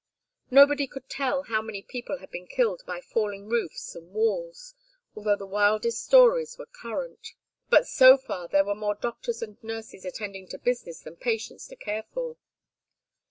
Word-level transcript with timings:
Nobody 0.49 0.87
could 0.87 1.07
tell 1.09 1.43
how 1.43 1.61
many 1.61 1.83
people 1.83 2.17
had 2.17 2.31
been 2.31 2.47
killed 2.47 2.81
by 2.87 3.01
falling 3.01 3.47
roofs 3.47 3.93
and 3.93 4.09
walls, 4.15 4.73
although 5.15 5.35
the 5.35 5.45
wildest 5.45 6.03
stories 6.03 6.57
were 6.57 6.65
current, 6.65 7.35
but 7.69 7.85
so 7.87 8.17
far 8.17 8.47
there 8.47 8.65
were 8.65 8.73
more 8.73 8.95
doctors 8.95 9.43
and 9.43 9.63
nurses 9.63 10.03
attending 10.03 10.47
to 10.47 10.57
business 10.57 11.01
than 11.01 11.17
patients 11.17 11.67
to 11.67 11.75
care 11.75 12.05
for. 12.15 12.37